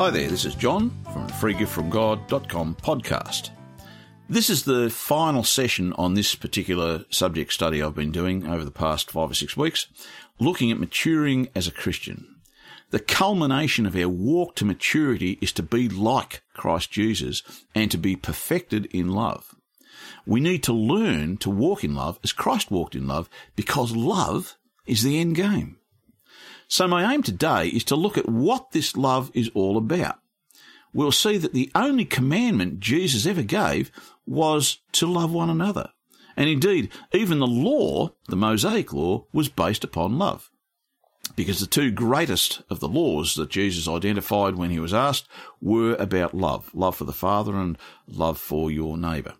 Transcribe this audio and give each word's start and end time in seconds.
Hi 0.00 0.08
there, 0.08 0.30
this 0.30 0.46
is 0.46 0.54
John 0.54 0.88
from 1.12 1.26
the 1.26 1.32
freegiftfromgod.com 1.34 2.76
podcast. 2.76 3.50
This 4.30 4.48
is 4.48 4.62
the 4.62 4.88
final 4.88 5.44
session 5.44 5.92
on 5.92 6.14
this 6.14 6.34
particular 6.34 7.04
subject 7.10 7.52
study 7.52 7.82
I've 7.82 7.96
been 7.96 8.10
doing 8.10 8.46
over 8.46 8.64
the 8.64 8.70
past 8.70 9.10
five 9.10 9.30
or 9.30 9.34
six 9.34 9.58
weeks, 9.58 9.88
looking 10.38 10.70
at 10.70 10.80
maturing 10.80 11.50
as 11.54 11.68
a 11.68 11.70
Christian. 11.70 12.36
The 12.88 12.98
culmination 12.98 13.84
of 13.84 13.94
our 13.94 14.08
walk 14.08 14.56
to 14.56 14.64
maturity 14.64 15.36
is 15.42 15.52
to 15.52 15.62
be 15.62 15.86
like 15.86 16.40
Christ 16.54 16.90
Jesus 16.90 17.42
and 17.74 17.90
to 17.90 17.98
be 17.98 18.16
perfected 18.16 18.86
in 18.86 19.12
love. 19.12 19.54
We 20.24 20.40
need 20.40 20.62
to 20.62 20.72
learn 20.72 21.36
to 21.36 21.50
walk 21.50 21.84
in 21.84 21.94
love 21.94 22.18
as 22.24 22.32
Christ 22.32 22.70
walked 22.70 22.94
in 22.94 23.06
love 23.06 23.28
because 23.54 23.94
love 23.94 24.56
is 24.86 25.02
the 25.02 25.20
end 25.20 25.36
game. 25.36 25.76
So 26.70 26.86
my 26.86 27.12
aim 27.12 27.24
today 27.24 27.66
is 27.66 27.82
to 27.84 27.96
look 27.96 28.16
at 28.16 28.28
what 28.28 28.70
this 28.70 28.96
love 28.96 29.32
is 29.34 29.50
all 29.54 29.76
about. 29.76 30.20
We'll 30.92 31.10
see 31.10 31.36
that 31.36 31.52
the 31.52 31.68
only 31.74 32.04
commandment 32.04 32.78
Jesus 32.78 33.26
ever 33.26 33.42
gave 33.42 33.90
was 34.24 34.78
to 34.92 35.08
love 35.08 35.32
one 35.32 35.50
another. 35.50 35.90
And 36.36 36.48
indeed, 36.48 36.92
even 37.12 37.40
the 37.40 37.46
law, 37.48 38.12
the 38.28 38.36
Mosaic 38.36 38.92
law, 38.92 39.26
was 39.32 39.48
based 39.48 39.82
upon 39.82 40.16
love. 40.16 40.48
Because 41.34 41.58
the 41.58 41.66
two 41.66 41.90
greatest 41.90 42.62
of 42.70 42.78
the 42.78 42.88
laws 42.88 43.34
that 43.34 43.50
Jesus 43.50 43.88
identified 43.88 44.54
when 44.54 44.70
he 44.70 44.78
was 44.78 44.94
asked 44.94 45.26
were 45.60 45.96
about 45.96 46.34
love. 46.34 46.70
Love 46.72 46.94
for 46.94 47.04
the 47.04 47.12
Father 47.12 47.56
and 47.56 47.78
love 48.06 48.38
for 48.38 48.70
your 48.70 48.96
neighbour. 48.96 49.34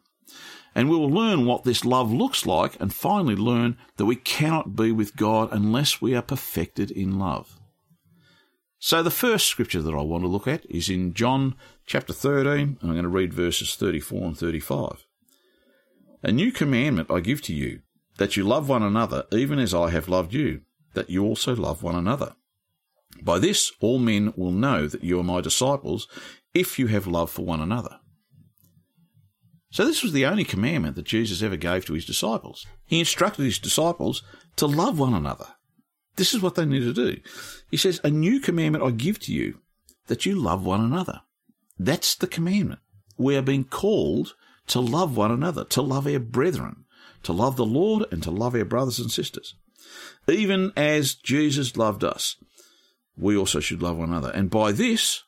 And 0.75 0.89
we 0.89 0.97
will 0.97 1.11
learn 1.11 1.47
what 1.47 1.65
this 1.65 1.85
love 1.85 2.13
looks 2.13 2.47
like 2.47 2.81
and 2.81 2.95
finally 2.95 3.35
learn 3.35 3.77
that 3.97 4.07
we 4.07 4.17
cannot 4.17 4.77
be 4.77 4.93
with 4.93 5.17
God 5.17 5.49
unless 5.51 6.01
we 6.01 6.15
are 6.15 6.23
perfected 6.23 6.91
in 6.91 7.19
love. 7.19 7.59
So 8.79 9.03
the 9.03 9.11
first 9.11 9.47
scripture 9.47 9.83
that 9.83 9.95
I 9.95 10.01
want 10.01 10.25
to 10.25 10.29
look 10.29 10.47
at 10.49 10.65
is 10.71 10.89
in 10.89 11.13
John 11.13 11.55
chapter 11.85 12.13
13, 12.13 12.53
and 12.53 12.79
I'm 12.83 12.93
going 12.93 13.03
to 13.03 13.09
read 13.09 13.35
verses 13.35 13.75
34 13.75 14.23
and 14.29 14.39
35. 14.39 15.05
A 16.23 16.33
new 16.33 16.51
commandment 16.51 17.11
I 17.11 17.21
give 17.21 17.43
to 17.43 17.55
you, 17.55 17.81
that 18.17 18.37
you 18.37 18.45
love 18.45 18.69
one 18.69 18.83
another 18.83 19.25
even 19.33 19.59
as 19.59 19.75
I 19.75 19.91
have 19.91 20.09
loved 20.09 20.33
you, 20.33 20.63
that 20.95 21.11
you 21.11 21.25
also 21.25 21.55
love 21.55 21.83
one 21.83 21.95
another. 21.95 22.35
By 23.23 23.39
this 23.39 23.73
all 23.81 23.99
men 23.99 24.33
will 24.37 24.53
know 24.53 24.87
that 24.87 25.05
you 25.05 25.19
are 25.21 25.25
my 25.25 25.41
disciples, 25.41 26.09
if 26.55 26.79
you 26.79 26.87
have 26.87 27.07
love 27.07 27.31
for 27.31 27.45
one 27.45 27.61
another. 27.61 28.01
So 29.71 29.85
this 29.85 30.03
was 30.03 30.13
the 30.13 30.27
only 30.27 30.45
commandment 30.45 30.97
that 30.97 31.05
Jesus 31.05 31.43
ever 31.43 31.57
gave 31.57 31.85
to 31.87 31.93
his 31.93 32.05
disciples. 32.05 32.67
He 32.87 32.99
instructed 32.99 33.45
his 33.45 33.59
disciples 33.59 34.23
to 34.57 34.67
love 34.67 34.99
one 34.99 35.15
another. 35.15 35.47
This 36.17 36.35
is 36.35 36.43
what 36.43 36.57
they 36.57 36.65
need 36.65 36.81
to 36.81 36.93
do. 36.93 37.21
He 37.71 37.77
says, 37.77 38.01
A 38.03 38.11
new 38.11 38.41
commandment 38.41 38.85
I 38.85 38.91
give 38.91 39.21
to 39.21 39.33
you, 39.33 39.61
that 40.09 40.27
you 40.27 40.35
love 40.35 40.65
one 40.67 40.81
another. 40.81 41.21
That's 41.79 42.15
the 42.17 42.27
commandment. 42.27 42.81
We 43.17 43.37
are 43.37 43.43
being 43.43 43.65
called 43.65 44.35
to 44.69 44.81
love 44.81 45.17
one 45.17 45.31
another, 45.31 45.65
to 45.67 45.83
love 45.83 46.07
our 46.07 46.19
brethren, 46.19 46.85
to 47.23 47.33
love 47.33 47.57
the 47.57 47.65
Lord 47.65 48.05
and 48.11 48.23
to 48.25 48.31
love 48.31 48.55
our 48.55 48.65
brothers 48.65 48.99
and 48.99 49.11
sisters. 49.11 49.55
Even 50.29 50.73
as 50.77 51.15
Jesus 51.15 51.77
loved 51.77 52.05
us, 52.05 52.37
we 53.17 53.37
also 53.37 53.61
should 53.61 53.83
love 53.83 53.97
one 53.97 54.11
another. 54.11 54.31
And 54.31 54.51
by 54.51 54.73
this, 54.73 55.23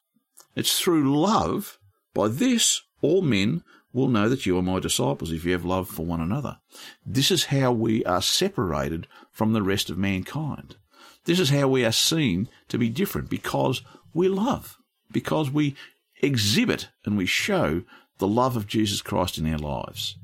it's 0.56 0.78
through 0.78 1.16
love, 1.16 1.78
by 2.14 2.28
this, 2.28 2.82
all 3.00 3.22
men 3.22 3.62
will 3.92 4.08
know 4.08 4.28
that 4.28 4.46
you 4.46 4.56
are 4.58 4.62
my 4.62 4.80
disciples 4.80 5.32
if 5.32 5.44
you 5.44 5.52
have 5.52 5.64
love 5.64 5.88
for 5.88 6.06
one 6.06 6.20
another. 6.20 6.58
This 7.04 7.30
is 7.30 7.46
how 7.46 7.72
we 7.72 8.04
are 8.04 8.22
separated 8.22 9.06
from 9.30 9.52
the 9.52 9.62
rest 9.62 9.90
of 9.90 9.98
mankind. 9.98 10.76
This 11.24 11.38
is 11.38 11.50
how 11.50 11.68
we 11.68 11.84
are 11.84 11.92
seen 11.92 12.48
to 12.68 12.78
be 12.78 12.88
different 12.88 13.28
because 13.28 13.82
we 14.12 14.28
love, 14.28 14.78
because 15.10 15.50
we 15.50 15.76
exhibit 16.20 16.88
and 17.04 17.16
we 17.16 17.26
show 17.26 17.82
the 18.18 18.28
love 18.28 18.56
of 18.56 18.66
Jesus 18.66 19.02
Christ 19.02 19.38
in 19.38 19.50
our 19.52 19.58
lives. 19.58 20.16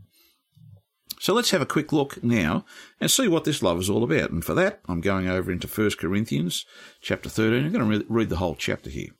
So 1.21 1.35
let's 1.35 1.51
have 1.51 1.63
a 1.63 1.67
quick 1.67 1.93
look 1.93 2.23
now 2.23 2.65
and 3.01 3.11
see 3.11 3.27
what 3.27 3.45
this 3.45 3.63
love 3.63 3.81
is 3.81 3.91
all 3.91 4.05
about. 4.05 4.31
And 4.31 4.45
for 4.45 4.55
that, 4.55 4.81
I'm 4.89 5.01
going 5.01 5.29
over 5.29 5.51
into 5.51 5.67
1 5.67 5.91
Corinthians 5.99 6.65
chapter 7.01 7.29
13. 7.29 7.65
I'm 7.65 7.73
going 7.73 8.01
to 8.01 8.07
read 8.09 8.29
the 8.29 8.37
whole 8.37 8.55
chapter 8.55 8.89
here. 8.89 9.11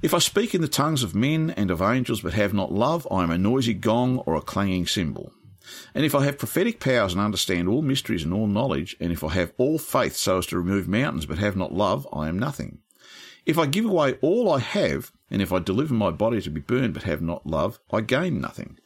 If 0.00 0.14
I 0.14 0.18
speak 0.18 0.54
in 0.54 0.60
the 0.60 0.68
tongues 0.68 1.02
of 1.02 1.16
men 1.16 1.50
and 1.50 1.72
of 1.72 1.82
angels 1.82 2.20
but 2.20 2.32
have 2.32 2.54
not 2.54 2.72
love, 2.72 3.06
I 3.10 3.24
am 3.24 3.32
a 3.32 3.38
noisy 3.38 3.74
gong 3.74 4.18
or 4.18 4.36
a 4.36 4.40
clanging 4.40 4.86
cymbal. 4.86 5.32
And 5.92 6.04
if 6.04 6.14
I 6.14 6.24
have 6.24 6.38
prophetic 6.38 6.78
powers 6.78 7.12
and 7.12 7.20
understand 7.20 7.68
all 7.68 7.82
mysteries 7.82 8.22
and 8.22 8.32
all 8.32 8.46
knowledge, 8.46 8.96
and 9.00 9.10
if 9.10 9.24
I 9.24 9.30
have 9.30 9.52
all 9.58 9.76
faith 9.76 10.14
so 10.14 10.38
as 10.38 10.46
to 10.46 10.56
remove 10.56 10.86
mountains 10.86 11.26
but 11.26 11.38
have 11.38 11.56
not 11.56 11.74
love, 11.74 12.06
I 12.12 12.28
am 12.28 12.38
nothing. 12.38 12.78
If 13.44 13.58
I 13.58 13.66
give 13.66 13.86
away 13.86 14.14
all 14.22 14.52
I 14.52 14.60
have, 14.60 15.10
and 15.32 15.42
if 15.42 15.52
I 15.52 15.58
deliver 15.58 15.94
my 15.94 16.12
body 16.12 16.40
to 16.42 16.50
be 16.50 16.60
burned 16.60 16.94
but 16.94 17.02
have 17.02 17.20
not 17.20 17.44
love, 17.44 17.80
I 17.90 18.00
gain 18.00 18.40
nothing. 18.40 18.78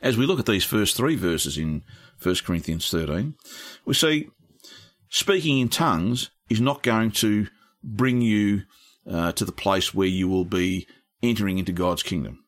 As 0.00 0.16
we 0.16 0.24
look 0.24 0.38
at 0.38 0.46
these 0.46 0.64
first 0.64 0.96
three 0.96 1.16
verses 1.16 1.58
in 1.58 1.82
1 2.22 2.36
Corinthians 2.44 2.88
13, 2.90 3.34
we 3.84 3.94
see 3.94 4.30
speaking 5.08 5.58
in 5.58 5.68
tongues 5.68 6.30
is 6.48 6.60
not 6.60 6.84
going 6.84 7.10
to 7.10 7.48
bring 7.82 8.20
you 8.20 8.62
uh, 9.10 9.32
to 9.32 9.44
the 9.44 9.52
place 9.52 9.94
where 9.94 10.08
you 10.08 10.28
will 10.28 10.44
be 10.44 10.86
entering 11.22 11.58
into 11.58 11.72
God's 11.72 12.02
kingdom. 12.02 12.44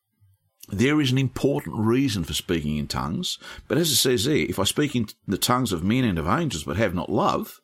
There 0.68 1.00
is 1.00 1.12
an 1.12 1.18
important 1.18 1.76
reason 1.76 2.24
for 2.24 2.34
speaking 2.34 2.76
in 2.76 2.88
tongues, 2.88 3.38
but 3.68 3.78
as 3.78 3.90
it 3.90 3.96
says 3.96 4.24
there, 4.24 4.36
if 4.36 4.58
I 4.58 4.64
speak 4.64 4.96
in 4.96 5.06
the 5.26 5.38
tongues 5.38 5.72
of 5.72 5.84
men 5.84 6.04
and 6.04 6.18
of 6.18 6.26
angels 6.26 6.64
but 6.64 6.76
have 6.76 6.94
not 6.94 7.10
love, 7.10 7.60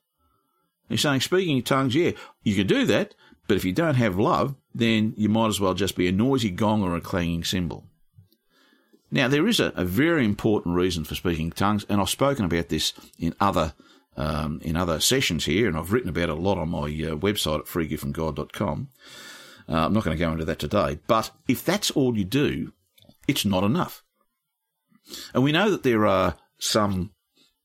he's 0.88 1.00
saying 1.00 1.20
speaking 1.20 1.56
in 1.56 1.62
tongues, 1.64 1.94
yeah, 1.94 2.12
you 2.42 2.54
can 2.54 2.66
do 2.66 2.84
that, 2.86 3.14
but 3.48 3.56
if 3.56 3.64
you 3.64 3.72
don't 3.72 3.97
have 3.97 4.19
love, 4.19 4.54
then 4.75 5.14
you 5.16 5.28
might 5.28 5.48
as 5.48 5.60
well 5.60 5.74
just 5.74 5.97
be 5.97 6.06
a 6.06 6.12
noisy 6.12 6.50
gong 6.50 6.82
or 6.82 6.94
a 6.94 7.00
clanging 7.00 7.44
cymbal. 7.44 7.86
Now, 9.10 9.28
there 9.28 9.47
is 9.47 9.60
a, 9.60 9.72
a 9.76 9.84
very 9.84 10.24
important 10.24 10.76
reason 10.76 11.04
for 11.04 11.14
speaking 11.14 11.47
in 11.47 11.53
tongues, 11.53 11.84
and 11.88 12.00
I've 12.00 12.09
spoken 12.09 12.44
about 12.44 12.69
this 12.69 12.94
in 13.19 13.34
other 13.41 13.74
um, 14.17 14.61
in 14.62 14.77
other 14.77 15.00
sessions 15.00 15.45
here, 15.45 15.69
and 15.69 15.77
I've 15.77 15.93
written 15.93 16.09
about 16.09 16.25
it 16.25 16.31
a 16.31 16.34
lot 16.34 16.59
on 16.59 16.69
my 16.69 16.87
uh, 16.87 17.17
website 17.17 17.61
at 17.61 17.67
freegiftfromgod.com. 17.67 18.89
Uh, 19.69 19.73
I'm 19.73 19.93
not 19.93 20.05
going 20.05 20.17
to 20.17 20.23
go 20.23 20.33
into 20.33 20.45
that 20.45 20.59
today, 20.59 20.99
but 21.06 21.31
if 21.49 21.65
that's 21.65 21.91
all 21.93 22.17
you 22.17 22.25
do, 22.25 22.72
it's 23.27 23.45
not 23.45 23.65
enough. 23.65 24.03
And 25.34 25.43
we 25.43 25.53
know 25.53 25.71
that 25.71 25.83
there 25.83 26.06
are 26.06 26.37
some 26.59 27.12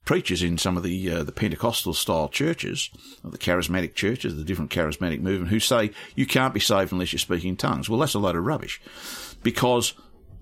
preachers 0.05 0.41
in 0.41 0.57
some 0.57 0.77
of 0.77 0.83
the 0.83 1.11
uh, 1.11 1.23
the 1.23 1.31
Pentecostal 1.31 1.93
style 1.93 2.29
churches, 2.29 2.89
the 3.23 3.37
charismatic 3.37 3.93
churches, 3.93 4.35
the 4.35 4.43
different 4.43 4.71
charismatic 4.71 5.19
movement, 5.19 5.49
who 5.49 5.59
say 5.59 5.91
you 6.15 6.25
can't 6.25 6.53
be 6.53 6.59
saved 6.59 6.91
unless 6.91 7.11
you 7.13 7.19
speak 7.19 7.43
in 7.43 7.57
tongues. 7.57 7.89
Well, 7.89 7.99
that's 7.99 8.13
a 8.13 8.19
load 8.19 8.35
of 8.35 8.45
rubbish, 8.45 8.81
because 9.43 9.93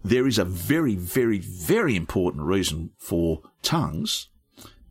there 0.04 0.28
is 0.28 0.38
a 0.38 0.46
very, 0.46 0.96
very, 0.96 1.40
very 1.40 1.96
important 1.96 2.44
reason 2.44 2.92
for 3.00 3.42
tongues 3.64 4.30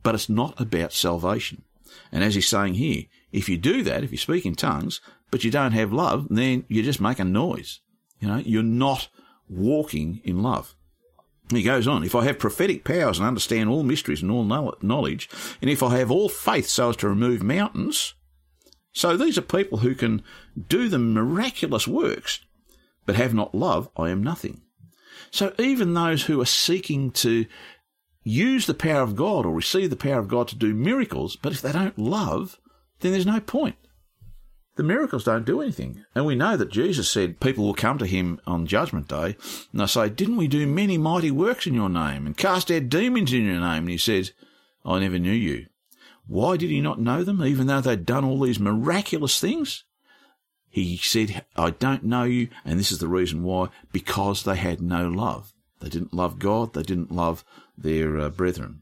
but 0.05 0.15
it's 0.15 0.29
not 0.29 0.61
about 0.61 0.93
salvation. 0.93 1.65
And 2.13 2.23
as 2.23 2.37
he's 2.37 2.49
saying 2.49 2.75
here, 2.75 3.05
if 3.33 3.49
you 3.49 3.57
do 3.57 3.83
that, 3.83 4.05
if 4.05 4.13
you 4.13 4.19
speak 4.19 4.47
in 4.47 4.55
tongues, 4.55 5.01
but 5.33 5.43
you 5.43 5.51
don't 5.51 5.73
have 5.73 5.93
love, 5.93 6.29
then 6.31 6.65
you 6.69 6.85
just 6.85 7.01
make 7.01 7.19
a 7.19 7.25
noise. 7.25 7.81
You 8.21 8.29
know, 8.29 8.37
you're 8.37 8.63
not 8.63 9.09
walking 9.49 10.21
in 10.23 10.43
love. 10.43 10.77
He 11.51 11.63
goes 11.63 11.89
on, 11.89 12.05
if 12.05 12.15
I 12.15 12.25
have 12.25 12.39
prophetic 12.39 12.85
powers 12.85 13.19
and 13.19 13.27
understand 13.27 13.69
all 13.69 13.83
mysteries 13.83 14.23
and 14.23 14.31
all 14.31 14.45
knowledge, 14.45 15.29
and 15.61 15.69
if 15.71 15.83
I 15.83 15.99
have 15.99 16.11
all 16.11 16.29
faith 16.29 16.69
so 16.69 16.91
as 16.91 16.97
to 16.97 17.09
remove 17.09 17.43
mountains, 17.43 18.15
so 18.93 19.17
these 19.17 19.37
are 19.37 19.43
people 19.43 19.79
who 19.79 19.95
can 19.95 20.23
do 20.69 20.89
the 20.89 20.99
miraculous 20.99 21.89
works, 21.89 22.41
but 23.05 23.17
have 23.17 23.35
not 23.35 23.55
love, 23.55 23.91
I 23.97 24.11
am 24.11 24.23
nothing. 24.23 24.63
So 25.31 25.53
even 25.59 25.95
those 25.95 26.23
who 26.23 26.41
are 26.41 26.47
seeking 26.47 27.11
to 27.13 27.45
use 28.25 28.67
the 28.67 28.75
power 28.75 29.03
of 29.03 29.15
God 29.15 29.47
or 29.47 29.55
receive 29.55 29.91
the 29.91 29.97
power 29.97 30.19
of 30.19 30.29
God 30.29 30.49
to 30.49 30.57
do 30.57 30.75
miracles, 30.75 31.37
but 31.37 31.53
if 31.53 31.61
they 31.63 31.73
don't 31.73 31.99
love, 31.99 32.59
then 33.01 33.13
there's 33.13 33.27
no 33.27 33.41
point. 33.41 33.77
The 34.77 34.83
miracles 34.83 35.25
don't 35.25 35.47
do 35.47 35.61
anything. 35.61 36.05
And 36.15 36.27
we 36.27 36.35
know 36.35 36.57
that 36.57 36.73
Jesus 36.73 37.09
said 37.09 37.39
people 37.39 37.65
will 37.65 37.75
come 37.75 37.99
to 37.99 38.07
him 38.07 38.41
on 38.45 38.67
Judgment 38.67 39.07
Day 39.07 39.37
and 39.71 39.81
they'll 39.81 39.87
say, 39.87 40.09
Didn't 40.09 40.37
we 40.37 40.49
do 40.49 40.67
many 40.67 40.99
mighty 40.99 41.31
works 41.31 41.67
in 41.67 41.75
your 41.75 41.89
name 41.89 42.27
and 42.27 42.37
cast 42.37 42.73
out 42.73 42.89
demons 42.89 43.33
in 43.33 43.45
your 43.45 43.61
name? 43.61 43.85
And 43.85 43.91
he 43.91 43.99
says, 43.99 44.33
I 44.85 44.99
never 44.99 45.19
knew 45.19 45.31
you. 45.31 45.67
Why 46.27 46.57
did 46.57 46.71
he 46.71 46.81
not 46.81 47.01
know 47.01 47.23
them, 47.23 47.45
even 47.45 47.67
though 47.67 47.83
they'd 47.83 48.07
done 48.07 48.25
all 48.25 48.41
these 48.41 48.59
miraculous 48.59 49.39
things? 49.39 49.85
He 50.69 50.97
said, 50.97 51.45
I 51.55 51.71
don't 51.71 52.03
know 52.03 52.25
you, 52.25 52.49
and 52.65 52.81
this 52.81 52.91
is 52.91 52.99
the 52.99 53.07
reason 53.07 53.45
why, 53.45 53.69
because 53.93 54.43
they 54.43 54.57
had 54.57 54.81
no 54.81 55.07
love. 55.09 55.53
They 55.81 55.89
didn't 55.89 56.15
love 56.15 56.39
God, 56.39 56.73
they 56.73 56.83
didn't 56.83 57.13
love 57.13 57.45
their 57.77 58.19
uh, 58.19 58.29
brethren. 58.29 58.81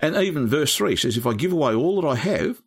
And 0.00 0.16
even 0.16 0.46
verse 0.46 0.74
3 0.76 0.96
says, 0.96 1.16
If 1.16 1.26
I 1.26 1.34
give 1.34 1.52
away 1.52 1.74
all 1.74 2.00
that 2.00 2.08
I 2.08 2.16
have, 2.16 2.60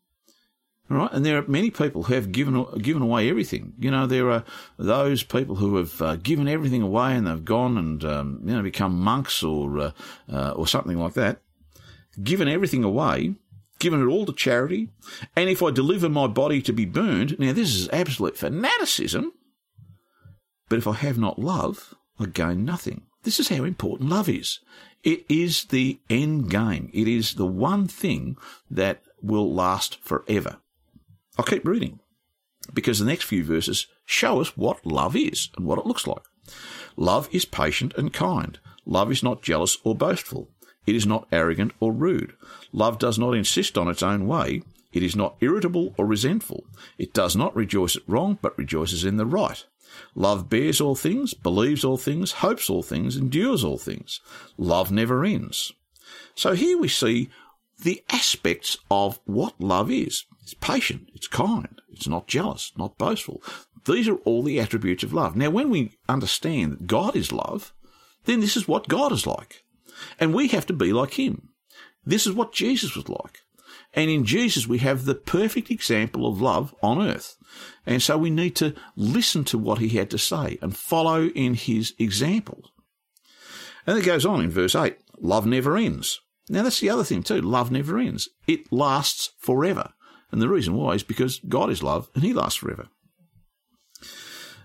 all 0.90 0.98
right, 0.98 1.12
and 1.12 1.24
there 1.24 1.38
are 1.38 1.48
many 1.48 1.70
people 1.70 2.04
who 2.04 2.16
have 2.16 2.32
given 2.32 2.66
given 2.82 3.04
away 3.04 3.30
everything. 3.30 3.74
You 3.78 3.92
know, 3.92 4.08
there 4.08 4.32
are 4.32 4.44
those 4.78 5.22
people 5.22 5.56
who 5.58 5.76
have 5.76 6.02
uh, 6.02 6.16
given 6.16 6.48
everything 6.48 6.82
away 6.82 7.16
and 7.16 7.28
they've 7.28 7.46
gone 7.46 7.78
and 7.78 8.04
um, 8.04 8.42
you 8.44 8.56
know 8.56 8.64
become 8.64 9.00
monks 9.00 9.44
or 9.44 9.78
uh, 9.78 9.92
uh, 10.32 10.52
or 10.52 10.66
something 10.66 10.98
like 10.98 11.14
that. 11.14 11.42
Given 12.24 12.48
everything 12.48 12.84
away, 12.84 13.36
given 13.78 14.02
it 14.02 14.12
all 14.12 14.26
to 14.26 14.34
charity, 14.34 14.90
and 15.36 15.48
if 15.48 15.62
I 15.62 15.70
deliver 15.70 16.10
my 16.10 16.26
body 16.26 16.60
to 16.64 16.74
be 16.74 16.86
burned, 16.86 17.38
now 17.38 17.54
this 17.54 17.76
is 17.76 17.88
absolute 17.90 18.36
fanaticism. 18.36 19.32
But 20.70 20.80
if 20.80 20.88
I 20.88 20.94
have 20.94 21.20
not 21.20 21.38
love, 21.38 21.94
I 22.20 22.26
gain 22.26 22.66
nothing. 22.66 23.04
This 23.24 23.40
is 23.40 23.50
how 23.50 23.64
important 23.64 24.10
love 24.10 24.28
is. 24.28 24.60
It 25.04 25.26
is 25.30 25.66
the 25.66 26.00
end 26.10 26.50
game. 26.50 26.90
It 26.94 27.08
is 27.08 27.36
the 27.36 27.46
one 27.46 27.88
thing 27.88 28.38
that 28.70 29.02
will 29.22 29.54
last 29.54 30.00
forever. 30.02 30.58
I'll 31.38 31.46
keep 31.46 31.66
reading 31.66 32.00
because 32.74 33.00
the 33.00 33.06
next 33.06 33.24
few 33.24 33.44
verses 33.44 33.88
show 34.06 34.42
us 34.42 34.58
what 34.58 34.86
love 34.86 35.16
is 35.16 35.50
and 35.58 35.66
what 35.66 35.80
it 35.80 35.86
looks 35.86 36.06
like. 36.06 36.24
Love 36.96 37.30
is 37.32 37.46
patient 37.46 37.94
and 37.98 38.12
kind. 38.12 38.60
Love 38.86 39.12
is 39.12 39.24
not 39.24 39.42
jealous 39.42 39.78
or 39.84 39.96
boastful. 39.96 40.50
It 40.86 40.96
is 40.96 41.06
not 41.06 41.28
arrogant 41.32 41.74
or 41.80 41.92
rude. 41.94 42.34
Love 42.74 42.98
does 43.00 43.20
not 43.20 43.36
insist 43.36 43.78
on 43.78 43.88
its 43.88 44.04
own 44.04 44.28
way. 44.28 44.64
It 44.92 45.04
is 45.04 45.16
not 45.16 45.36
irritable 45.40 45.94
or 45.98 46.06
resentful. 46.06 46.66
It 46.98 47.14
does 47.14 47.36
not 47.36 47.56
rejoice 47.56 47.96
at 47.96 48.08
wrong, 48.08 48.40
but 48.42 48.58
rejoices 48.58 49.06
in 49.06 49.18
the 49.18 49.26
right. 49.26 49.64
Love 50.16 50.50
bears 50.50 50.82
all 50.82 50.96
things, 50.96 51.34
believes 51.34 51.84
all 51.84 51.98
things, 51.98 52.34
hopes 52.34 52.70
all 52.70 52.84
things, 52.84 53.16
endures 53.16 53.64
all 53.64 53.78
things. 53.78 54.20
Love 54.58 54.92
never 54.92 55.24
ends. 55.24 55.74
So 56.36 56.54
here 56.54 56.78
we 56.78 56.88
see 56.88 57.30
the 57.82 58.04
aspects 58.10 58.78
of 58.90 59.20
what 59.26 59.60
love 59.60 59.92
is. 59.92 60.26
It's 60.42 60.54
patient, 60.54 61.10
it's 61.14 61.28
kind, 61.28 61.82
it's 61.92 62.08
not 62.08 62.28
jealous, 62.28 62.72
not 62.78 62.98
boastful. 62.98 63.42
These 63.86 64.08
are 64.08 64.18
all 64.26 64.44
the 64.44 64.60
attributes 64.60 65.04
of 65.04 65.14
love. 65.14 65.36
Now, 65.36 65.50
when 65.50 65.70
we 65.70 65.98
understand 66.08 66.74
that 66.74 66.88
God 66.88 67.16
is 67.16 67.32
love, 67.32 67.74
then 68.26 68.40
this 68.40 68.58
is 68.58 68.68
what 68.68 68.88
God 68.88 69.12
is 69.12 69.26
like. 69.26 69.64
And 70.20 70.34
we 70.34 70.50
have 70.50 70.66
to 70.68 70.74
be 70.74 70.92
like 70.94 71.14
Him. 71.14 71.50
This 72.06 72.28
is 72.28 72.34
what 72.34 72.54
Jesus 72.54 72.96
was 72.96 73.08
like. 73.08 73.42
And 73.94 74.10
in 74.10 74.26
Jesus, 74.26 74.68
we 74.68 74.80
have 74.80 75.06
the 75.06 75.16
perfect 75.16 75.72
example 75.72 76.28
of 76.28 76.42
love 76.42 76.76
on 76.82 77.02
earth. 77.02 77.38
And 77.86 78.02
so 78.02 78.18
we 78.18 78.30
need 78.30 78.56
to 78.58 78.76
listen 78.96 79.44
to 79.46 79.58
what 79.58 79.80
he 79.80 79.90
had 79.90 80.10
to 80.12 80.18
say 80.18 80.60
and 80.62 80.78
follow 80.78 81.26
in 81.28 81.56
his 81.56 81.94
example. 81.98 82.72
And 83.88 83.98
it 83.98 84.06
goes 84.06 84.26
on 84.26 84.42
in 84.42 84.52
verse 84.52 84.76
8 84.76 84.98
love 85.20 85.46
never 85.46 85.76
ends. 85.76 86.22
Now, 86.50 86.64
that's 86.64 86.80
the 86.80 86.90
other 86.90 87.04
thing 87.04 87.24
too. 87.24 87.42
Love 87.42 87.72
never 87.72 87.98
ends. 87.98 88.30
It 88.48 88.72
lasts 88.72 89.32
forever. 89.38 89.94
And 90.32 90.42
the 90.42 90.50
reason 90.50 90.76
why 90.76 90.94
is 90.94 91.04
because 91.04 91.40
God 91.40 91.70
is 91.70 91.84
love 91.84 92.10
and 92.14 92.24
he 92.24 92.34
lasts 92.34 92.60
forever. 92.60 92.90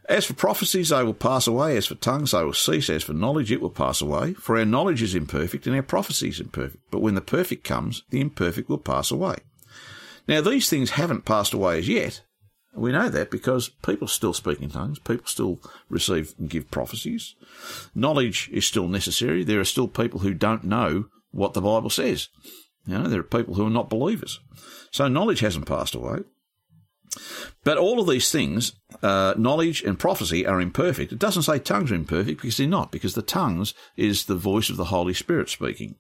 As 0.09 0.27
for 0.27 0.35
prophecies, 0.35 0.91
they 0.91 1.03
will 1.03 1.15
pass 1.15 1.47
away. 1.47 1.77
As 1.77 1.87
for 1.87 1.95
tongues, 1.95 2.33
they 2.33 2.45
will 2.45 2.53
cease. 2.53 2.91
As 2.91 3.03
for 3.03 3.15
knowledge, 3.15 3.51
it 3.51 3.61
will 3.61 3.71
pass 3.71 4.03
away. 4.03 4.35
For 4.35 4.59
our 4.59 4.65
knowledge 4.65 5.03
is 5.03 5.15
imperfect 5.15 5.67
and 5.67 5.75
our 5.75 5.83
prophecy 5.83 6.29
is 6.29 6.41
imperfect. 6.41 6.83
But 6.91 7.01
when 7.01 7.15
the 7.15 7.21
perfect 7.21 7.65
comes, 7.65 8.03
the 8.11 8.21
imperfect 8.21 8.69
will 8.69 8.79
pass 8.79 9.11
away. 9.11 9.37
Now, 10.29 10.41
these 10.41 10.69
things 10.69 10.91
haven't 10.91 11.25
passed 11.25 11.55
away 11.55 11.79
as 11.79 11.89
yet. 11.89 12.23
We 12.75 12.93
know 12.93 13.09
that 13.09 13.31
because 13.31 13.69
people 13.69 14.09
still 14.09 14.33
speak 14.33 14.61
in 14.61 14.71
tongues. 14.71 14.99
People 14.99 15.27
still 15.27 15.61
receive 15.89 16.35
and 16.39 16.51
give 16.51 16.71
prophecies. 16.71 17.35
Knowledge 17.95 18.51
is 18.53 18.67
still 18.67 18.89
necessary. 18.89 19.45
There 19.45 19.61
are 19.61 19.65
still 19.65 19.89
people 19.89 20.21
who 20.21 20.35
don't 20.35 20.65
know 20.65 21.07
what 21.31 21.55
the 21.55 21.61
Bible 21.61 21.91
says. 21.91 22.29
You 22.87 22.99
know, 22.99 23.09
there 23.09 23.21
are 23.21 23.25
people 23.25 23.55
who 23.55 23.67
are 23.67 23.71
not 23.71 23.89
believers. 23.89 24.41
So 24.91 25.09
knowledge 25.09 25.41
hasn't 25.41 25.67
passed 25.67 25.95
away. 25.95 26.21
But 27.65 27.79
all 27.79 27.99
of 27.99 28.07
these 28.07 28.31
things, 28.31 28.73
uh, 29.03 29.35
knowledge 29.37 29.83
and 29.83 29.99
prophecy, 29.99 30.47
are 30.47 30.61
imperfect. 30.61 31.13
It 31.13 31.19
doesn't 31.19 31.43
say 31.45 31.59
tongues 31.59 31.91
are 31.91 31.97
imperfect 31.97 32.43
because 32.43 32.59
they're 32.59 32.67
not, 32.67 32.93
because 32.93 33.15
the 33.15 33.23
tongues 33.23 33.75
is 33.97 34.27
the 34.27 34.35
voice 34.35 34.69
of 34.69 34.77
the 34.77 34.87
Holy 34.87 35.15
Spirit 35.15 35.49
speaking. 35.49 35.97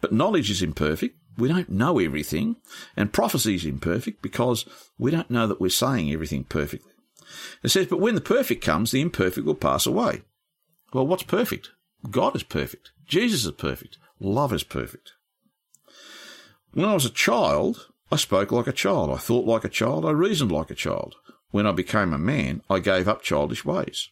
But 0.00 0.12
knowledge 0.12 0.50
is 0.50 0.62
imperfect. 0.62 1.18
We 1.36 1.48
don't 1.48 1.68
know 1.68 1.98
everything. 1.98 2.56
And 2.96 3.12
prophecy 3.12 3.56
is 3.56 3.64
imperfect 3.64 4.22
because 4.22 4.64
we 4.96 5.10
don't 5.10 5.30
know 5.30 5.46
that 5.46 5.60
we're 5.60 5.70
saying 5.70 6.12
everything 6.12 6.44
perfectly. 6.44 6.92
It 7.62 7.70
says, 7.70 7.86
but 7.86 8.00
when 8.00 8.14
the 8.14 8.20
perfect 8.20 8.64
comes, 8.64 8.90
the 8.92 9.00
imperfect 9.00 9.46
will 9.46 9.54
pass 9.54 9.86
away. 9.86 10.22
Well, 10.92 11.06
what's 11.06 11.24
perfect? 11.24 11.70
God 12.08 12.36
is 12.36 12.42
perfect. 12.42 12.92
Jesus 13.06 13.44
is 13.44 13.52
perfect. 13.52 13.98
Love 14.20 14.52
is 14.52 14.62
perfect. 14.62 15.12
When 16.72 16.88
I 16.88 16.94
was 16.94 17.04
a 17.04 17.10
child, 17.10 17.88
I 18.10 18.16
spoke 18.16 18.52
like 18.52 18.68
a 18.68 18.72
child. 18.72 19.10
I 19.10 19.16
thought 19.16 19.46
like 19.46 19.64
a 19.64 19.68
child. 19.68 20.04
I 20.04 20.10
reasoned 20.10 20.52
like 20.52 20.70
a 20.70 20.76
child. 20.76 21.16
When 21.50 21.66
I 21.66 21.72
became 21.72 22.12
a 22.12 22.18
man, 22.18 22.62
I 22.70 22.78
gave 22.78 23.08
up 23.08 23.22
childish 23.22 23.64
ways. 23.64 24.10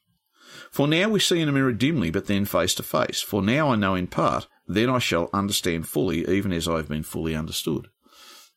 For 0.70 0.88
now 0.88 1.08
we 1.08 1.20
see 1.20 1.40
in 1.40 1.48
a 1.48 1.52
mirror 1.52 1.72
dimly, 1.72 2.10
but 2.10 2.26
then 2.26 2.44
face 2.44 2.74
to 2.76 2.82
face. 2.82 3.20
For 3.20 3.42
now 3.42 3.70
I 3.70 3.76
know 3.76 3.94
in 3.94 4.08
part, 4.08 4.48
then 4.66 4.90
I 4.90 4.98
shall 4.98 5.30
understand 5.32 5.88
fully, 5.88 6.28
even 6.28 6.52
as 6.52 6.66
I 6.66 6.76
have 6.76 6.88
been 6.88 7.02
fully 7.02 7.36
understood. 7.36 7.88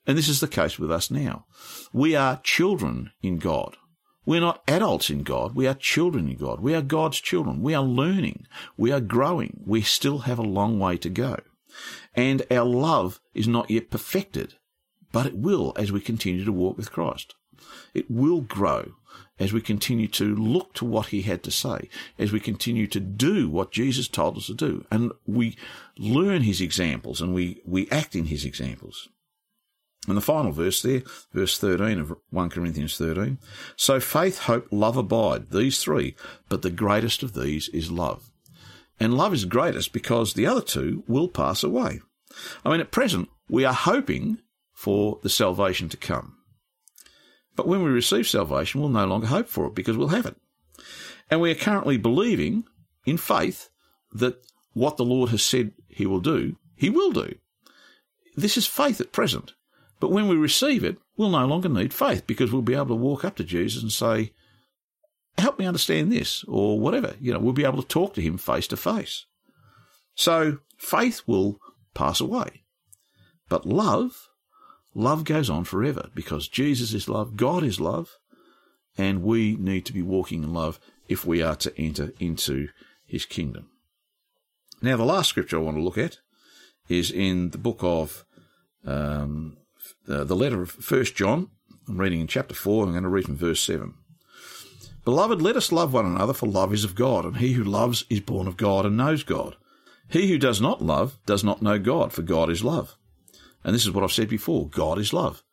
And 0.08 0.18
this 0.18 0.30
is 0.30 0.40
the 0.40 0.48
case 0.48 0.80
with 0.80 0.92
us 0.92 1.12
now. 1.12 1.46
We 1.92 2.16
are 2.16 2.40
children 2.44 3.12
in 3.22 3.38
God. 3.38 3.76
We're 4.26 4.42
not 4.42 4.64
adults 4.68 5.10
in 5.10 5.24
God. 5.24 5.56
We 5.56 5.68
are 5.68 5.74
children 5.74 6.30
in 6.30 6.38
God. 6.38 6.60
We 6.60 6.74
are 6.74 6.82
God's 6.82 7.20
children. 7.20 7.62
We 7.62 7.74
are 7.74 7.84
learning. 7.84 8.46
We 8.76 8.92
are 8.92 9.00
growing. 9.00 9.62
We 9.66 9.82
still 9.82 10.20
have 10.20 10.40
a 10.40 10.44
long 10.44 10.80
way 10.80 10.98
to 10.98 11.10
go. 11.10 11.38
And 12.16 12.46
our 12.50 12.66
love 12.66 13.20
is 13.34 13.48
not 13.48 13.70
yet 13.70 13.90
perfected 13.90 14.56
but 15.12 15.26
it 15.26 15.38
will 15.38 15.74
as 15.76 15.92
we 15.92 16.00
continue 16.00 16.46
to 16.46 16.52
walk 16.52 16.78
with 16.78 16.92
Christ. 16.92 17.36
It 17.94 18.10
will 18.10 18.42
grow 18.42 18.94
as 19.40 19.54
we 19.54 19.62
continue 19.62 20.08
to 20.08 20.36
look 20.36 20.74
to 20.74 20.86
what 20.86 21.08
he 21.08 21.22
had 21.22 21.44
to 21.44 21.52
say, 21.52 21.90
as 22.18 22.32
we 22.32 22.40
continue 22.40 22.88
to 22.88 23.00
do 23.00 23.50
what 23.50 23.72
Jesus 23.72 24.08
told 24.08 24.38
us 24.38 24.48
to 24.48 24.54
do, 24.54 24.86
and 24.92 25.12
we 25.26 25.56
learn 25.98 26.42
his 26.42 26.62
examples 26.62 27.22
and 27.22 27.34
we, 27.34 27.62
we 27.66 27.90
act 27.90 28.16
in 28.16 28.26
his 28.26 28.46
examples. 28.46 29.10
And 30.08 30.16
the 30.16 30.22
final 30.22 30.52
verse 30.52 30.82
there, 30.82 31.04
verse 31.34 31.58
13 31.58 32.00
of 32.00 32.16
1 32.30 32.50
Corinthians 32.50 32.98
13. 32.98 33.40
So 33.76 34.00
faith, 34.00 34.40
hope, 34.40 34.68
love 34.72 34.96
abide, 34.96 35.52
these 35.52 35.80
three, 35.80 36.16
but 36.48 36.62
the 36.62 36.70
greatest 36.70 37.24
of 37.24 37.34
these 37.34 37.68
is 37.70 37.92
love. 37.92 38.32
And 39.00 39.16
love 39.16 39.34
is 39.34 39.46
greatest 39.46 39.92
because 39.92 40.34
the 40.34 40.48
other 40.48 40.62
two 40.62 41.04
will 41.08 41.28
pass 41.28 41.62
away. 41.62 42.00
I 42.64 42.72
mean, 42.72 42.80
at 42.80 42.92
present, 42.92 43.30
we 43.50 43.66
are 43.66 43.74
hoping 43.74 44.40
for 44.78 45.20
the 45.24 45.30
salvation 45.30 45.90
to 45.90 45.98
come. 45.98 46.38
But 47.56 47.68
when 47.68 47.84
we 47.84 47.90
receive 47.90 48.28
salvation, 48.28 48.80
we'll 48.80 48.92
no 48.92 49.08
longer 49.08 49.26
hope 49.26 49.48
for 49.48 49.66
it 49.66 49.74
because 49.74 49.98
we'll 49.98 50.10
have 50.10 50.28
it. 50.28 50.38
And 51.32 51.42
we 51.42 51.50
are 51.50 51.56
currently 51.56 51.98
believing 51.98 52.64
in 53.04 53.18
faith 53.18 53.70
that 54.14 54.40
what 54.74 54.98
the 54.98 55.04
Lord 55.04 55.32
has 55.32 55.42
said 55.42 55.72
he 55.88 56.06
will 56.06 56.20
do, 56.20 56.58
he 56.76 56.92
will 56.92 57.12
do. 57.12 57.34
This 58.36 58.56
is 58.56 58.68
faith 58.68 59.02
at 59.02 59.12
present. 59.12 59.54
But 60.00 60.12
when 60.12 60.28
we 60.28 60.36
receive 60.36 60.84
it, 60.84 61.00
we'll 61.18 61.32
no 61.32 61.48
longer 61.48 61.70
need 61.70 61.92
faith 61.92 62.28
because 62.28 62.52
we'll 62.52 62.62
be 62.62 62.76
able 62.76 62.86
to 62.90 62.96
walk 62.96 63.26
up 63.26 63.36
to 63.38 63.44
Jesus 63.44 63.82
and 63.82 63.92
say, 63.92 64.32
help 65.40 65.58
me 65.58 65.66
understand 65.66 66.12
this 66.12 66.44
or 66.48 66.80
whatever. 66.80 67.16
You 67.20 67.34
know, 67.34 67.40
we'll 67.40 67.54
be 67.54 67.66
able 67.66 67.82
to 67.82 67.88
talk 67.88 68.14
to 68.14 68.22
him 68.22 68.38
face 68.38 68.68
to 68.68 68.78
face. 68.78 69.26
So 70.14 70.60
faith 70.78 71.24
will 71.26 71.58
pass 71.96 72.22
away. 72.22 72.62
But 73.50 73.66
love 73.66 74.27
Love 74.94 75.24
goes 75.24 75.50
on 75.50 75.64
forever 75.64 76.10
because 76.16 76.48
Jesus 76.48 76.94
is 76.94 77.08
love, 77.08 77.36
God 77.36 77.64
is 77.64 77.80
love, 77.80 78.18
and 78.98 79.24
we 79.24 79.56
need 79.56 79.86
to 79.86 79.94
be 79.94 80.02
walking 80.02 80.44
in 80.44 80.54
love 80.54 80.80
if 81.08 81.26
we 81.26 81.42
are 81.42 81.56
to 81.58 81.80
enter 81.80 82.14
into 82.20 82.70
his 83.06 83.26
kingdom. 83.26 83.70
Now, 84.82 84.98
the 84.98 85.06
last 85.06 85.30
scripture 85.30 85.58
I 85.58 85.62
want 85.62 85.78
to 85.78 85.84
look 85.84 85.98
at 85.98 86.18
is 86.90 87.12
in 87.12 87.52
the 87.52 87.58
book 87.58 87.80
of 87.82 88.26
um, 88.86 89.58
the, 90.06 90.36
letter 90.36 90.62
of 90.62 90.72
First 90.72 91.16
John. 91.16 91.50
I'm 91.88 92.00
reading 92.00 92.22
in 92.22 92.28
chapter 92.28 92.54
4. 92.54 92.86
I'm 92.86 92.92
going 92.92 93.04
to 93.04 93.10
read 93.10 93.26
from 93.26 93.38
verse 93.38 93.62
7. 93.62 93.94
Beloved, 95.06 95.42
let 95.42 95.56
us 95.56 95.72
love 95.72 95.94
one 95.94 96.06
another, 96.06 96.34
for 96.34 96.48
love 96.48 96.74
is 96.74 96.84
of 96.84 96.94
God, 96.94 97.24
and 97.24 97.38
he 97.38 97.54
who 97.54 97.64
loves 97.64 98.04
is 98.10 98.20
born 98.20 98.46
of 98.46 98.58
God 98.58 98.86
and 98.86 98.98
knows 98.98 99.24
God. 99.24 99.56
He 100.10 100.28
who 100.28 100.38
does 100.38 100.60
not 100.60 100.82
love 100.82 101.18
does 101.26 101.44
not 101.44 101.62
know 101.62 101.80
God, 101.80 102.12
for 102.12 102.22
God 102.24 102.50
is 102.50 102.64
love. 102.64 102.97
And 103.64 103.74
this 103.74 103.86
is 103.86 103.92
what 103.92 104.04
I've 104.04 104.12
said 104.12 104.30
before 104.30 104.68
God 104.68 105.00
is 105.00 105.14
love. 105.14 105.44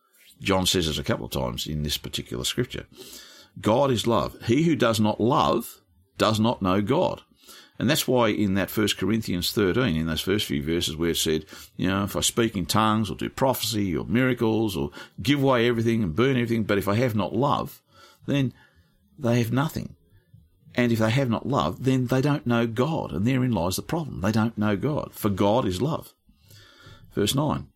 John 0.41 0.67
says 0.67 0.89
it 0.89 0.99
a 0.99 1.05
couple 1.05 1.27
of 1.27 1.33
times 1.33 1.67
in 1.67 1.83
this 1.83 1.99
particular 1.99 2.45
scripture. 2.45 2.87
God 3.61 3.91
is 3.91 4.07
love. 4.07 4.37
He 4.45 4.65
who 4.65 4.77
does 4.77 5.01
not 5.01 5.21
love 5.21 5.81
does 6.19 6.41
not 6.41 6.63
know 6.63 6.81
God. 6.81 7.23
And 7.79 7.91
that's 7.91 8.07
why 8.07 8.29
in 8.29 8.55
that 8.55 8.71
First 8.71 8.99
Corinthians 8.99 9.53
13, 9.53 9.97
in 9.97 10.07
those 10.07 10.21
first 10.21 10.47
few 10.47 10.63
verses 10.63 10.97
where 10.97 11.11
it 11.11 11.17
said, 11.17 11.45
you 11.77 11.89
know, 11.89 12.05
if 12.05 12.15
I 12.15 12.21
speak 12.21 12.57
in 12.57 12.67
tongues 12.67 13.11
or 13.11 13.17
do 13.17 13.29
prophecy 13.29 13.97
or 13.97 14.05
miracles 14.05 14.77
or 14.77 14.91
give 15.21 15.43
away 15.43 15.67
everything 15.69 16.03
and 16.03 16.15
burn 16.15 16.37
everything, 16.37 16.65
but 16.65 16.79
if 16.79 16.87
I 16.87 16.95
have 16.95 17.17
not 17.17 17.35
love, 17.35 17.83
then 18.27 18.53
they 19.19 19.39
have 19.39 19.53
nothing. 19.53 19.97
And 20.77 20.93
if 20.93 20.99
they 21.01 21.11
have 21.11 21.31
not 21.31 21.47
love, 21.47 21.85
then 21.85 22.07
they 22.07 22.21
don't 22.21 22.47
know 22.47 22.67
God. 22.67 23.13
And 23.13 23.27
therein 23.27 23.53
lies 23.53 23.77
the 23.77 23.83
problem. 23.83 24.21
They 24.21 24.33
don't 24.33 24.59
know 24.59 24.77
God. 24.77 25.13
For 25.13 25.29
God 25.29 25.67
is 25.67 25.83
love. 25.83 26.15
Verse 27.13 27.35
9. 27.35 27.69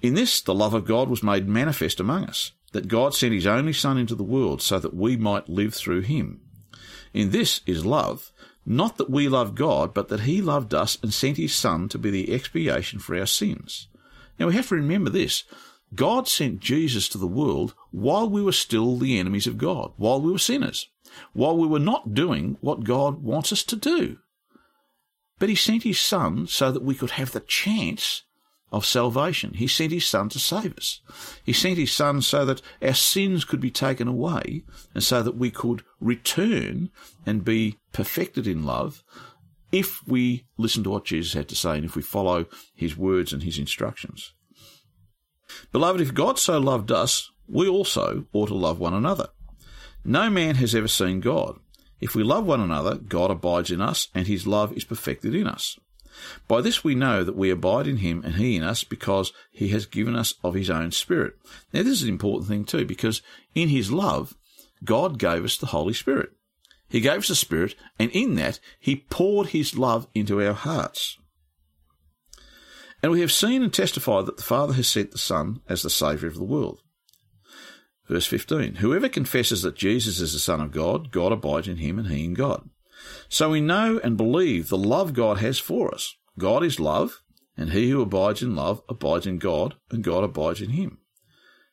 In 0.00 0.14
this, 0.14 0.40
the 0.40 0.54
love 0.54 0.74
of 0.74 0.86
God 0.86 1.08
was 1.08 1.22
made 1.22 1.48
manifest 1.48 2.00
among 2.00 2.24
us, 2.24 2.52
that 2.72 2.88
God 2.88 3.14
sent 3.14 3.34
his 3.34 3.46
only 3.46 3.72
Son 3.72 3.98
into 3.98 4.14
the 4.14 4.22
world 4.22 4.62
so 4.62 4.78
that 4.78 4.94
we 4.94 5.16
might 5.16 5.48
live 5.48 5.74
through 5.74 6.02
him. 6.02 6.40
In 7.12 7.30
this 7.30 7.60
is 7.66 7.84
love, 7.84 8.32
not 8.64 8.96
that 8.98 9.10
we 9.10 9.28
love 9.28 9.54
God, 9.54 9.92
but 9.92 10.08
that 10.08 10.20
he 10.20 10.40
loved 10.40 10.72
us 10.72 10.96
and 11.02 11.12
sent 11.12 11.36
his 11.36 11.54
Son 11.54 11.88
to 11.88 11.98
be 11.98 12.10
the 12.10 12.32
expiation 12.32 12.98
for 12.98 13.18
our 13.18 13.26
sins. 13.26 13.88
Now 14.38 14.46
we 14.46 14.54
have 14.54 14.68
to 14.68 14.74
remember 14.74 15.10
this. 15.10 15.44
God 15.94 16.28
sent 16.28 16.60
Jesus 16.60 17.08
to 17.08 17.18
the 17.18 17.26
world 17.26 17.74
while 17.90 18.28
we 18.30 18.42
were 18.42 18.52
still 18.52 18.96
the 18.96 19.18
enemies 19.18 19.46
of 19.46 19.58
God, 19.58 19.92
while 19.96 20.20
we 20.20 20.30
were 20.30 20.38
sinners. 20.38 20.88
while 21.32 21.56
we 21.56 21.66
were 21.66 21.80
not 21.80 22.14
doing 22.14 22.56
what 22.60 22.84
God 22.84 23.22
wants 23.22 23.52
us 23.52 23.62
to 23.64 23.76
do. 23.76 24.18
But 25.38 25.48
he 25.48 25.54
sent 25.54 25.84
his 25.84 26.00
son 26.00 26.46
so 26.46 26.70
that 26.70 26.82
we 26.82 26.94
could 26.94 27.12
have 27.12 27.32
the 27.32 27.40
chance 27.40 28.22
of 28.72 28.86
salvation. 28.86 29.54
He 29.54 29.66
sent 29.66 29.92
his 29.92 30.06
son 30.06 30.28
to 30.30 30.38
save 30.38 30.76
us. 30.76 31.00
He 31.44 31.52
sent 31.52 31.78
his 31.78 31.92
son 31.92 32.22
so 32.22 32.44
that 32.44 32.62
our 32.80 32.94
sins 32.94 33.44
could 33.44 33.60
be 33.60 33.70
taken 33.70 34.06
away 34.06 34.62
and 34.94 35.02
so 35.02 35.22
that 35.22 35.36
we 35.36 35.50
could 35.50 35.82
return 36.00 36.90
and 37.26 37.44
be 37.44 37.78
perfected 37.92 38.46
in 38.46 38.64
love 38.64 39.02
if 39.72 40.06
we 40.06 40.46
listen 40.56 40.84
to 40.84 40.90
what 40.90 41.04
Jesus 41.04 41.32
had 41.32 41.48
to 41.48 41.56
say 41.56 41.76
and 41.76 41.84
if 41.84 41.96
we 41.96 42.02
follow 42.02 42.46
his 42.74 42.96
words 42.96 43.32
and 43.32 43.42
his 43.42 43.58
instructions. 43.58 44.34
Beloved, 45.72 46.00
if 46.00 46.14
God 46.14 46.38
so 46.38 46.58
loved 46.58 46.92
us, 46.92 47.30
we 47.48 47.68
also 47.68 48.26
ought 48.32 48.46
to 48.46 48.54
love 48.54 48.78
one 48.78 48.94
another. 48.94 49.28
No 50.04 50.30
man 50.30 50.54
has 50.56 50.74
ever 50.74 50.88
seen 50.88 51.20
God. 51.20 51.58
If 52.00 52.14
we 52.14 52.22
love 52.22 52.46
one 52.46 52.60
another, 52.60 52.96
God 52.96 53.30
abides 53.30 53.70
in 53.70 53.80
us, 53.80 54.08
and 54.14 54.26
his 54.26 54.46
love 54.46 54.72
is 54.72 54.84
perfected 54.84 55.34
in 55.34 55.46
us. 55.46 55.78
By 56.48 56.60
this 56.60 56.82
we 56.82 56.94
know 56.94 57.24
that 57.24 57.36
we 57.36 57.50
abide 57.50 57.86
in 57.86 57.98
him 57.98 58.22
and 58.24 58.34
he 58.34 58.56
in 58.56 58.62
us 58.62 58.84
because 58.84 59.32
he 59.50 59.68
has 59.68 59.86
given 59.86 60.16
us 60.16 60.34
of 60.42 60.54
his 60.54 60.70
own 60.70 60.92
Spirit. 60.92 61.34
Now, 61.72 61.82
this 61.82 61.92
is 61.92 62.02
an 62.02 62.08
important 62.08 62.48
thing 62.48 62.64
too 62.64 62.84
because 62.84 63.22
in 63.54 63.68
his 63.68 63.92
love, 63.92 64.34
God 64.84 65.18
gave 65.18 65.44
us 65.44 65.56
the 65.56 65.66
Holy 65.66 65.94
Spirit. 65.94 66.30
He 66.88 67.00
gave 67.00 67.18
us 67.18 67.28
the 67.28 67.36
Spirit, 67.36 67.76
and 67.98 68.10
in 68.10 68.34
that, 68.34 68.58
he 68.80 69.06
poured 69.08 69.48
his 69.48 69.78
love 69.78 70.08
into 70.14 70.42
our 70.42 70.54
hearts. 70.54 71.18
And 73.02 73.12
we 73.12 73.20
have 73.20 73.32
seen 73.32 73.62
and 73.62 73.72
testified 73.72 74.26
that 74.26 74.36
the 74.36 74.42
Father 74.42 74.74
has 74.74 74.88
sent 74.88 75.12
the 75.12 75.18
Son 75.18 75.60
as 75.68 75.82
the 75.82 75.90
Saviour 75.90 76.28
of 76.28 76.36
the 76.36 76.44
world. 76.44 76.80
Verse 78.08 78.26
15 78.26 78.76
Whoever 78.76 79.08
confesses 79.08 79.62
that 79.62 79.76
Jesus 79.76 80.20
is 80.20 80.32
the 80.32 80.40
Son 80.40 80.60
of 80.60 80.72
God, 80.72 81.12
God 81.12 81.32
abides 81.32 81.68
in 81.68 81.76
him 81.76 81.98
and 81.98 82.08
he 82.08 82.24
in 82.24 82.34
God. 82.34 82.68
So 83.28 83.50
we 83.50 83.60
know 83.60 84.00
and 84.02 84.16
believe 84.16 84.68
the 84.68 84.78
love 84.78 85.12
God 85.12 85.38
has 85.38 85.58
for 85.58 85.94
us. 85.94 86.14
God 86.38 86.64
is 86.64 86.80
love, 86.80 87.22
and 87.56 87.70
he 87.70 87.90
who 87.90 88.00
abides 88.00 88.42
in 88.42 88.56
love 88.56 88.82
abides 88.88 89.26
in 89.26 89.38
God, 89.38 89.76
and 89.90 90.02
God 90.02 90.24
abides 90.24 90.60
in 90.60 90.70
him. 90.70 90.98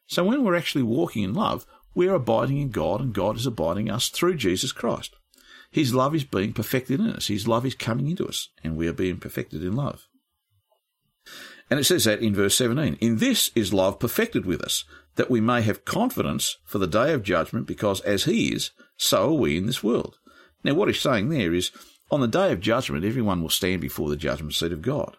So 0.07 0.24
when 0.24 0.43
we're 0.43 0.55
actually 0.55 0.84
walking 0.84 1.24
in 1.24 1.34
love, 1.34 1.65
we're 1.93 2.13
abiding 2.13 2.60
in 2.60 2.69
God, 2.69 3.01
and 3.01 3.13
God 3.13 3.38
is 3.38 3.46
abiding 3.46 3.89
us 3.89 4.10
through 4.10 4.36
Jesus 4.36 4.72
Christ. 4.72 5.15
His 5.72 5.93
love 5.93 6.15
is 6.15 6.24
being 6.24 6.53
perfected 6.53 7.00
in 7.00 7.07
us. 7.07 7.27
His 7.27 7.48
love 7.48 7.65
is 7.65 7.75
coming 7.75 8.10
into 8.10 8.27
us, 8.27 8.50
and 8.63 8.77
we 8.77 8.88
are 8.88 8.93
being 8.93 9.17
perfected 9.17 9.63
in 9.63 9.75
love. 9.75 10.07
And 11.69 11.79
it 11.79 11.84
says 11.84 12.05
that 12.05 12.22
in 12.22 12.34
verse 12.34 12.55
17 12.55 12.98
In 13.01 13.17
this 13.17 13.51
is 13.55 13.74
love 13.74 14.00
perfected 14.00 14.46
with 14.46 14.62
us, 14.62 14.86
that 15.15 15.29
we 15.29 15.41
may 15.41 15.62
have 15.62 15.86
confidence 15.86 16.57
for 16.63 16.77
the 16.77 16.88
day 16.88 17.13
of 17.13 17.24
judgment, 17.24 17.67
because 17.67 18.01
as 18.01 18.24
he 18.24 18.53
is, 18.53 18.72
so 18.96 19.31
are 19.31 19.34
we 19.34 19.57
in 19.57 19.65
this 19.65 19.84
world. 19.84 20.17
Now, 20.63 20.73
what 20.73 20.87
he's 20.87 20.99
saying 20.99 21.29
there 21.29 21.53
is, 21.53 21.71
on 22.09 22.21
the 22.21 22.27
day 22.27 22.51
of 22.51 22.59
judgment, 22.59 23.05
everyone 23.05 23.41
will 23.41 23.49
stand 23.49 23.81
before 23.81 24.09
the 24.09 24.15
judgment 24.15 24.53
seat 24.53 24.71
of 24.71 24.81
God. 24.81 25.17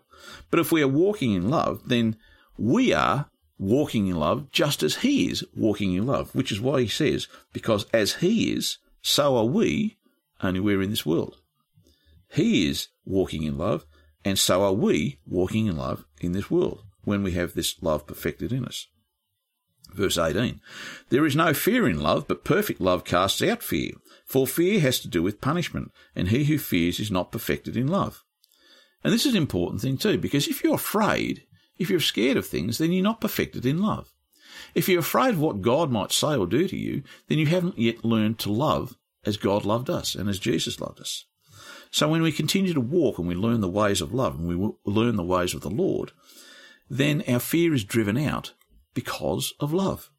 But 0.51 0.61
if 0.61 0.73
we 0.73 0.83
are 0.83 0.89
walking 0.89 1.33
in 1.33 1.49
love, 1.49 1.83
then 1.89 2.17
we 2.57 2.93
are 2.93 3.31
walking 3.59 4.07
in 4.09 4.17
love 4.17 4.51
just 4.51 4.83
as 4.83 4.97
he 4.97 5.31
is 5.31 5.45
walking 5.55 5.95
in 5.95 6.07
love, 6.07 6.35
which 6.35 6.53
is 6.53 6.61
why 6.61 6.83
he 6.83 6.89
says, 6.89 7.29
because 7.53 7.87
as 7.93 8.15
he 8.15 8.53
is, 8.53 8.79
so 9.03 9.37
are 9.37 9.45
we, 9.45 9.97
only 10.43 10.61
we're 10.61 10.83
in 10.83 10.91
this 10.91 11.07
world. 11.07 11.37
He 12.31 12.69
is 12.69 12.89
walking 13.05 13.43
in 13.43 13.57
love, 13.59 13.87
and 14.25 14.39
so 14.39 14.63
are 14.63 14.73
we 14.73 15.19
walking 15.27 15.67
in 15.67 15.77
love 15.77 16.05
in 16.21 16.33
this 16.33 16.51
world 16.51 16.83
when 17.05 17.23
we 17.23 17.33
have 17.33 17.55
this 17.55 17.81
love 17.83 18.07
perfected 18.07 18.53
in 18.53 18.65
us. 18.65 18.87
Verse 19.93 20.19
18 20.19 20.61
There 21.09 21.27
is 21.27 21.37
no 21.37 21.55
fear 21.55 21.89
in 21.89 22.01
love, 22.01 22.27
but 22.29 22.45
perfect 22.45 22.81
love 22.81 23.05
casts 23.05 23.43
out 23.43 23.63
fear, 23.63 23.93
for 24.25 24.47
fear 24.47 24.81
has 24.81 25.01
to 25.01 25.09
do 25.09 25.23
with 25.23 25.41
punishment, 25.41 25.93
and 26.15 26.29
he 26.29 26.45
who 26.45 26.59
fears 26.59 27.01
is 27.01 27.11
not 27.11 27.33
perfected 27.33 27.77
in 27.77 27.87
love. 27.87 28.25
And 29.03 29.13
this 29.13 29.27
is 29.27 29.33
an 29.33 29.43
important 29.43 29.81
thing 29.81 29.97
too, 29.97 30.19
because 30.19 30.49
if 30.49 30.63
you're 30.63 30.75
afraid, 30.75 31.45
if 31.79 31.89
you're 31.89 32.01
scared 32.01 32.37
of 32.37 32.47
things, 32.47 32.79
then 32.79 32.93
you're 32.93 33.03
not 33.03 33.21
perfected 33.21 33.65
in 33.65 33.81
love. 33.81 34.13
If 34.75 34.89
you're 34.89 35.01
afraid 35.01 35.35
of 35.35 35.41
what 35.41 35.63
God 35.63 35.91
might 35.91 36.13
say 36.13 36.37
or 36.37 36.47
do 36.47 36.69
to 36.69 36.77
you, 36.77 37.03
then 37.29 37.39
you 37.39 37.47
haven't 37.47 37.79
yet 37.79 38.05
learned 38.05 38.39
to 38.41 38.53
love 38.53 38.97
as 39.25 39.37
God 39.37 39.65
loved 39.65 39.89
us 39.89 40.15
and 40.15 40.29
as 40.29 40.39
Jesus 40.39 40.81
loved 40.81 41.01
us. 41.01 41.25
So 41.91 42.09
when 42.09 42.23
we 42.23 42.33
continue 42.33 42.75
to 42.75 42.81
walk 42.81 43.19
and 43.19 43.27
we 43.27 43.35
learn 43.35 43.61
the 43.61 43.69
ways 43.69 44.01
of 44.01 44.13
love 44.13 44.39
and 44.39 44.47
we 44.47 44.73
learn 44.85 45.17
the 45.17 45.23
ways 45.23 45.55
of 45.55 45.63
the 45.63 45.71
Lord, 45.71 46.13
then 46.91 47.23
our 47.29 47.41
fear 47.41 47.73
is 47.73 47.85
driven 47.85 48.17
out 48.17 48.53
because 48.95 49.55
of 49.61 49.73
love. 49.73 50.11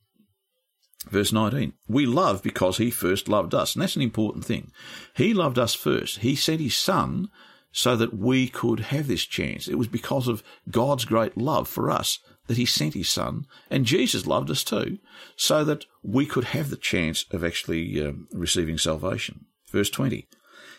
Verse 1.09 1.31
19, 1.31 1.73
we 1.88 2.05
love 2.05 2.43
because 2.43 2.77
he 2.77 2.91
first 2.91 3.29
loved 3.29 3.53
us. 3.53 3.73
And 3.73 3.81
that's 3.81 3.95
an 3.95 4.01
important 4.01 4.43
thing. 4.45 4.71
He 5.15 5.33
loved 5.33 5.57
us 5.57 5.73
first. 5.73 6.19
He 6.19 6.35
sent 6.35 6.59
his 6.59 6.75
son 6.75 7.29
so 7.71 7.95
that 7.95 8.17
we 8.17 8.47
could 8.47 8.79
have 8.79 9.07
this 9.07 9.23
chance. 9.23 9.67
It 9.67 9.77
was 9.77 9.88
because 9.88 10.27
of 10.27 10.43
God's 10.69 11.05
great 11.05 11.38
love 11.38 11.67
for 11.67 11.89
us 11.89 12.19
that 12.47 12.57
he 12.57 12.65
sent 12.65 12.95
his 12.95 13.07
son. 13.07 13.45
And 13.69 13.85
Jesus 13.85 14.25
loved 14.25 14.49
us 14.49 14.63
too, 14.63 14.97
so 15.35 15.63
that 15.63 15.85
we 16.03 16.25
could 16.25 16.45
have 16.45 16.69
the 16.69 16.75
chance 16.75 17.23
of 17.31 17.43
actually 17.43 18.03
um, 18.03 18.27
receiving 18.33 18.77
salvation. 18.77 19.45
Verse 19.71 19.89
20, 19.91 20.27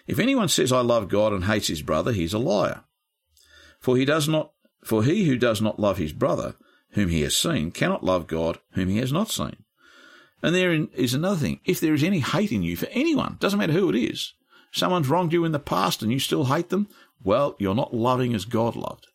if 0.06 0.18
anyone 0.18 0.49
says, 0.49 0.73
I 0.73 0.80
love 0.80 1.09
God 1.09 1.32
and 1.32 1.44
hates 1.44 1.68
his 1.68 1.82
brother, 1.82 2.12
he's 2.12 2.35
a 2.35 2.38
liar. 2.38 2.82
For 3.78 3.97
he 3.97 4.04
does 4.04 4.28
not, 4.28 4.52
for 4.85 5.04
he 5.04 5.26
who 5.26 5.37
does 5.37 5.62
not 5.62 5.78
love 5.78 5.99
his 5.99 6.12
brother, 6.12 6.56
whom 6.92 7.09
he 7.09 7.23
has 7.23 7.37
seen, 7.37 7.70
cannot 7.70 8.04
love 8.04 8.26
God, 8.26 8.59
whom 8.73 8.88
he 8.88 8.99
has 8.99 9.12
not 9.12 9.30
seen. 9.30 9.64
And 10.42 10.54
there 10.54 10.73
is 10.73 11.14
another 11.14 11.37
thing. 11.37 11.61
If 11.64 11.80
there 11.80 11.94
is 11.94 12.02
any 12.02 12.20
hate 12.20 12.52
in 12.52 12.62
you 12.62 12.76
for 12.76 12.87
anyone, 12.92 13.37
doesn't 13.40 13.59
matter 13.59 13.73
who 13.73 13.90
it 13.90 13.97
is, 13.97 14.32
someone's 14.73 15.09
wronged 15.09 15.32
you 15.32 15.44
in 15.44 15.52
the 15.52 15.59
past 15.59 16.02
and 16.02 16.11
you 16.11 16.18
still 16.18 16.47
hate 16.47 16.70
them, 16.70 16.88
well, 17.23 17.56
you're 17.59 17.75
not 17.75 17.94
loving 17.94 18.35
as 18.35 18.44
God 18.44 18.76
loved. 18.76 19.06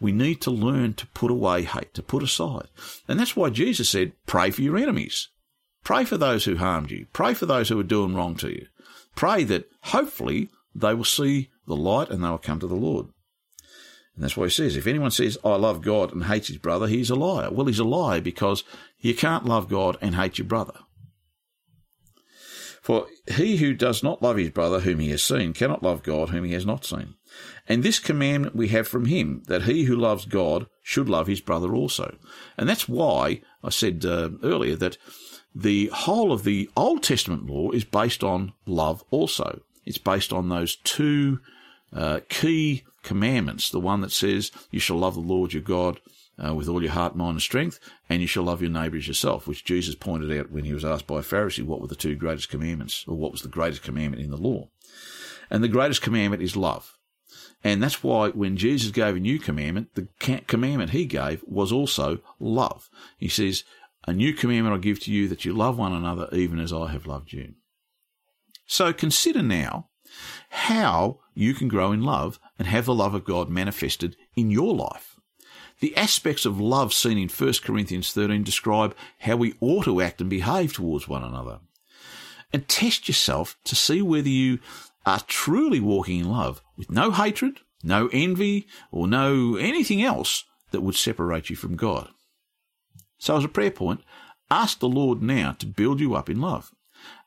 We 0.00 0.12
need 0.12 0.40
to 0.42 0.50
learn 0.50 0.94
to 0.94 1.06
put 1.08 1.30
away 1.30 1.62
hate, 1.62 1.94
to 1.94 2.02
put 2.02 2.22
aside. 2.22 2.68
And 3.08 3.18
that's 3.18 3.36
why 3.36 3.50
Jesus 3.50 3.88
said, 3.88 4.12
pray 4.26 4.50
for 4.50 4.62
your 4.62 4.76
enemies. 4.76 5.28
Pray 5.84 6.04
for 6.04 6.16
those 6.16 6.44
who 6.44 6.56
harmed 6.56 6.90
you. 6.90 7.06
Pray 7.12 7.32
for 7.32 7.46
those 7.46 7.68
who 7.68 7.78
are 7.78 7.84
doing 7.84 8.14
wrong 8.14 8.34
to 8.36 8.48
you. 8.48 8.66
Pray 9.14 9.44
that 9.44 9.70
hopefully 9.82 10.50
they 10.74 10.92
will 10.94 11.04
see 11.04 11.50
the 11.66 11.76
light 11.76 12.10
and 12.10 12.22
they 12.22 12.28
will 12.28 12.38
come 12.38 12.60
to 12.60 12.66
the 12.66 12.74
Lord. 12.74 13.06
And 14.16 14.24
that's 14.24 14.36
why 14.36 14.46
he 14.46 14.50
says, 14.50 14.76
if 14.76 14.86
anyone 14.86 15.10
says, 15.10 15.36
I 15.44 15.56
love 15.56 15.82
God 15.82 16.12
and 16.12 16.24
hates 16.24 16.48
his 16.48 16.56
brother, 16.56 16.86
he's 16.86 17.10
a 17.10 17.14
liar. 17.14 17.50
Well, 17.50 17.66
he's 17.66 17.78
a 17.78 17.84
liar 17.84 18.22
because 18.22 18.64
you 18.98 19.14
can't 19.14 19.44
love 19.44 19.68
God 19.68 19.98
and 20.00 20.14
hate 20.14 20.38
your 20.38 20.46
brother. 20.46 20.78
For 22.80 23.06
he 23.26 23.56
who 23.56 23.74
does 23.74 24.02
not 24.02 24.22
love 24.22 24.36
his 24.36 24.50
brother 24.50 24.80
whom 24.80 25.00
he 25.00 25.10
has 25.10 25.22
seen 25.22 25.52
cannot 25.52 25.82
love 25.82 26.02
God 26.02 26.30
whom 26.30 26.44
he 26.44 26.52
has 26.52 26.64
not 26.64 26.84
seen. 26.84 27.14
And 27.68 27.82
this 27.82 27.98
commandment 27.98 28.56
we 28.56 28.68
have 28.68 28.88
from 28.88 29.06
him, 29.06 29.42
that 29.48 29.64
he 29.64 29.84
who 29.84 29.96
loves 29.96 30.24
God 30.24 30.66
should 30.82 31.08
love 31.08 31.26
his 31.26 31.40
brother 31.40 31.74
also. 31.74 32.16
And 32.56 32.68
that's 32.68 32.88
why 32.88 33.42
I 33.62 33.70
said 33.70 34.04
uh, 34.06 34.30
earlier 34.42 34.76
that 34.76 34.96
the 35.54 35.90
whole 35.92 36.32
of 36.32 36.44
the 36.44 36.70
Old 36.76 37.02
Testament 37.02 37.46
law 37.46 37.70
is 37.72 37.84
based 37.84 38.22
on 38.22 38.52
love 38.66 39.02
also. 39.10 39.62
It's 39.84 39.98
based 39.98 40.32
on 40.32 40.48
those 40.48 40.76
two 40.76 41.40
uh, 41.92 42.20
key 42.28 42.84
commandments. 43.02 43.70
The 43.70 43.80
one 43.80 44.00
that 44.00 44.12
says, 44.12 44.50
You 44.70 44.80
shall 44.80 44.98
love 44.98 45.14
the 45.14 45.20
Lord 45.20 45.52
your 45.52 45.62
God 45.62 46.00
uh, 46.44 46.54
with 46.54 46.68
all 46.68 46.82
your 46.82 46.92
heart, 46.92 47.16
mind, 47.16 47.32
and 47.32 47.42
strength, 47.42 47.80
and 48.08 48.20
you 48.20 48.28
shall 48.28 48.44
love 48.44 48.60
your 48.60 48.70
neighbour 48.70 48.96
as 48.96 49.08
yourself, 49.08 49.46
which 49.46 49.64
Jesus 49.64 49.94
pointed 49.94 50.36
out 50.38 50.50
when 50.50 50.64
he 50.64 50.74
was 50.74 50.84
asked 50.84 51.06
by 51.06 51.20
a 51.20 51.22
Pharisee 51.22 51.64
what 51.64 51.80
were 51.80 51.86
the 51.86 51.94
two 51.94 52.14
greatest 52.14 52.48
commandments, 52.48 53.04
or 53.08 53.16
what 53.16 53.32
was 53.32 53.42
the 53.42 53.48
greatest 53.48 53.82
commandment 53.82 54.22
in 54.22 54.30
the 54.30 54.36
law. 54.36 54.68
And 55.50 55.62
the 55.62 55.68
greatest 55.68 56.02
commandment 56.02 56.42
is 56.42 56.56
love. 56.56 56.96
And 57.64 57.82
that's 57.82 58.02
why 58.02 58.28
when 58.30 58.56
Jesus 58.56 58.90
gave 58.90 59.16
a 59.16 59.20
new 59.20 59.38
commandment, 59.38 59.94
the 59.94 60.08
commandment 60.46 60.90
he 60.90 61.06
gave 61.06 61.42
was 61.46 61.72
also 61.72 62.18
love. 62.38 62.88
He 63.18 63.28
says, 63.28 63.64
A 64.06 64.12
new 64.12 64.34
commandment 64.34 64.76
I 64.76 64.78
give 64.78 65.00
to 65.00 65.12
you 65.12 65.26
that 65.28 65.44
you 65.44 65.52
love 65.52 65.78
one 65.78 65.92
another 65.92 66.28
even 66.32 66.58
as 66.60 66.72
I 66.72 66.90
have 66.92 67.06
loved 67.06 67.32
you. 67.32 67.54
So 68.66 68.92
consider 68.92 69.42
now 69.42 69.88
how 70.50 71.20
you 71.34 71.54
can 71.54 71.68
grow 71.68 71.92
in 71.92 72.02
love 72.02 72.38
and 72.58 72.68
have 72.68 72.86
the 72.86 72.94
love 72.94 73.14
of 73.14 73.24
God 73.24 73.48
manifested 73.48 74.16
in 74.34 74.50
your 74.50 74.74
life. 74.74 75.16
The 75.80 75.96
aspects 75.96 76.46
of 76.46 76.58
love 76.58 76.94
seen 76.94 77.18
in 77.18 77.28
1 77.28 77.52
Corinthians 77.62 78.12
13 78.12 78.42
describe 78.42 78.96
how 79.18 79.36
we 79.36 79.54
ought 79.60 79.84
to 79.84 80.00
act 80.00 80.20
and 80.20 80.30
behave 80.30 80.72
towards 80.72 81.06
one 81.06 81.22
another. 81.22 81.60
And 82.52 82.66
test 82.66 83.08
yourself 83.08 83.58
to 83.64 83.76
see 83.76 84.00
whether 84.00 84.28
you 84.28 84.58
are 85.04 85.20
truly 85.26 85.80
walking 85.80 86.20
in 86.20 86.30
love 86.30 86.62
with 86.76 86.90
no 86.90 87.10
hatred, 87.10 87.60
no 87.82 88.08
envy, 88.12 88.66
or 88.90 89.06
no 89.06 89.56
anything 89.56 90.02
else 90.02 90.44
that 90.70 90.80
would 90.80 90.96
separate 90.96 91.50
you 91.50 91.56
from 91.56 91.76
God. 91.76 92.08
So, 93.18 93.36
as 93.36 93.44
a 93.44 93.48
prayer 93.48 93.70
point, 93.70 94.00
ask 94.50 94.78
the 94.78 94.88
Lord 94.88 95.22
now 95.22 95.52
to 95.52 95.66
build 95.66 96.00
you 96.00 96.14
up 96.14 96.30
in 96.30 96.40
love. 96.40 96.72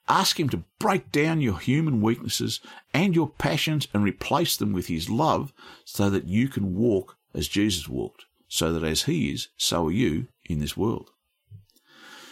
Ask 0.10 0.40
Him 0.40 0.50
to 0.50 0.64
break 0.80 1.12
down 1.12 1.40
your 1.40 1.60
human 1.60 2.02
weaknesses 2.02 2.60
and 2.94 3.16
your 3.16 3.30
passions 3.30 3.88
and 3.94 4.04
replace 4.04 4.58
them 4.58 4.74
with 4.74 4.88
His 4.88 5.10
love 5.10 5.54
so 5.86 6.10
that 6.10 6.26
you 6.26 6.48
can 6.48 6.76
walk 6.76 7.16
as 7.34 7.48
Jesus 7.48 7.88
walked, 7.88 8.26
so 8.48 8.74
that 8.74 8.84
as 8.84 9.04
He 9.04 9.32
is, 9.32 9.50
so 9.56 9.88
are 9.88 9.92
you 9.92 10.28
in 10.46 10.60
this 10.60 10.76
world. 10.76 11.12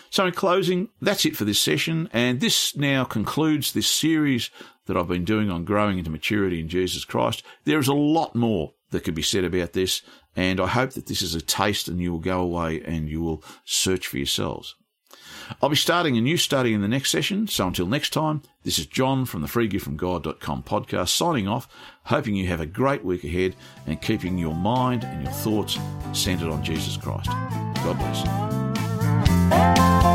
So, 0.10 0.26
in 0.26 0.34
closing, 0.34 0.90
that's 1.02 1.26
it 1.26 1.36
for 1.36 1.46
this 1.46 1.60
session, 1.60 2.10
and 2.14 2.40
this 2.40 2.76
now 2.76 3.04
concludes 3.04 3.74
this 3.74 3.88
series 3.88 4.50
that 4.86 4.98
I've 4.98 5.08
been 5.08 5.26
doing 5.26 5.52
on 5.52 5.66
growing 5.66 5.98
into 5.98 6.10
maturity 6.10 6.60
in 6.60 6.70
Jesus 6.70 7.06
Christ. 7.06 7.44
There 7.66 7.78
is 7.78 7.90
a 7.90 7.94
lot 7.94 8.34
more 8.34 8.74
that 8.92 9.04
could 9.04 9.16
be 9.16 9.22
said 9.22 9.44
about 9.44 9.74
this, 9.74 10.02
and 10.36 10.60
I 10.60 10.68
hope 10.68 10.94
that 10.94 11.08
this 11.08 11.22
is 11.22 11.36
a 11.36 11.42
taste 11.42 11.88
and 11.88 12.00
you 12.00 12.12
will 12.12 12.20
go 12.20 12.40
away 12.40 12.82
and 12.82 13.10
you 13.10 13.22
will 13.22 13.44
search 13.66 14.08
for 14.08 14.18
yourselves. 14.18 14.76
I'll 15.62 15.70
be 15.70 15.76
starting 15.76 16.18
a 16.18 16.22
new 16.22 16.38
study 16.38 16.74
in 16.74 16.82
the 16.82 16.88
next 16.88 17.12
session, 17.12 17.48
so 17.48 17.68
until 17.68 17.88
next 17.88 18.12
time, 18.12 18.42
this 18.64 18.80
is 18.80 18.86
John 18.86 19.26
from 19.26 19.42
the 19.42 19.48
freegiftfromgod.com 19.48 20.64
podcast 20.64 21.10
signing 21.10 21.48
off, 21.48 21.68
hoping 22.04 22.36
you 22.36 22.48
have 22.48 22.62
a 22.62 22.66
great 22.66 23.04
week 23.04 23.24
ahead 23.24 23.56
and 23.86 24.02
keeping 24.02 24.38
your 24.38 24.56
mind 24.56 25.04
and 25.04 25.24
your 25.24 25.34
thoughts 25.34 25.78
centered 26.14 26.50
on 26.50 26.64
Jesus 26.64 26.98
Christ. 26.98 27.30
God 27.30 27.98
bless. 27.98 30.07